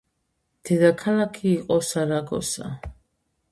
დედაქალაქი 0.69 1.45
იყო 1.59 1.79
სარაგოსა. 1.91 2.75